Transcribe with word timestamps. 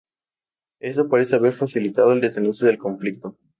Esto 0.79 1.09
parece 1.09 1.35
haber 1.35 1.53
facilitado 1.53 2.11
el 2.11 2.21
desenlace 2.21 2.65
del 2.65 2.79
conflicto. 2.79 3.37